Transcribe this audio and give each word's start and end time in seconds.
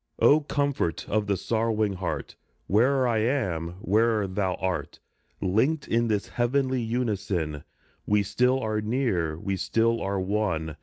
Oh, 0.17 0.39
comfort 0.41 1.07
of 1.07 1.27
the 1.27 1.37
sorrowing 1.37 1.93
heart! 1.93 2.35
Where'er 2.65 3.07
I 3.07 3.19
am, 3.19 3.75
where'er 3.81 4.25
thou 4.25 4.55
art, 4.55 4.99
Linked 5.39 5.87
in 5.87 6.07
this 6.07 6.29
heavenly 6.29 6.81
unison 6.81 7.63
We 8.07 8.23
still 8.23 8.59
are 8.61 8.81
near, 8.81 9.37
we 9.37 9.57
still 9.57 10.01
are 10.01 10.19
one 10.19 10.75